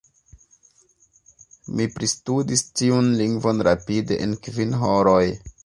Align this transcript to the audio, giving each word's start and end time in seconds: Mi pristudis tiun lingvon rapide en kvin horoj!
Mi 1.75 1.87
pristudis 1.99 2.65
tiun 2.81 3.13
lingvon 3.21 3.63
rapide 3.71 4.21
en 4.27 4.37
kvin 4.49 4.77
horoj! 4.87 5.25